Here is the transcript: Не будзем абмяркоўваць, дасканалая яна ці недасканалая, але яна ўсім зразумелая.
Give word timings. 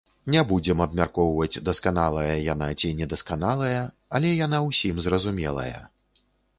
Не 0.35 0.41
будзем 0.51 0.79
абмяркоўваць, 0.85 1.61
дасканалая 1.69 2.25
яна 2.53 2.71
ці 2.79 2.93
недасканалая, 3.05 3.81
але 4.17 4.35
яна 4.45 4.67
ўсім 4.69 4.95
зразумелая. 5.09 5.77